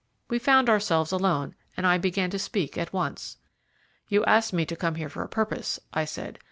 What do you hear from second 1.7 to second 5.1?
and I began to speak at once. "You asked me to come here